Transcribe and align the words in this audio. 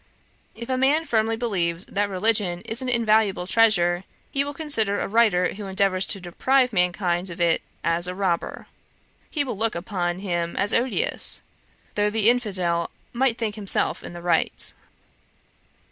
If 0.55 0.67
a 0.67 0.79
man 0.79 1.05
firmly 1.05 1.35
believes 1.37 1.85
that 1.85 2.09
religion 2.09 2.61
is 2.61 2.81
an 2.81 2.89
invaluable 2.89 3.45
treasure, 3.45 4.03
he 4.31 4.43
will 4.43 4.51
consider 4.55 4.99
a 4.99 5.07
writer 5.07 5.53
who 5.53 5.67
endeavours 5.67 6.07
to 6.07 6.19
deprive 6.19 6.73
mankind 6.73 7.29
of 7.29 7.39
it 7.39 7.61
as 7.83 8.07
a 8.07 8.15
robber; 8.15 8.65
he 9.29 9.43
will 9.43 9.55
look 9.57 9.75
upon 9.75 10.17
him 10.17 10.55
as 10.57 10.73
odious, 10.73 11.43
though 11.93 12.09
the 12.09 12.31
infidel 12.31 12.89
might 13.13 13.37
think 13.37 13.53
himself 13.53 14.03
in 14.03 14.13
the 14.13 14.23
right. 14.23 14.73